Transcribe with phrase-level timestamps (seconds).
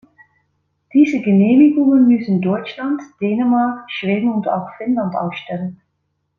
[0.95, 5.79] Diese Genehmigungen müssen Deutschland, Dänemark, Schweden und auch Finnland ausstellen.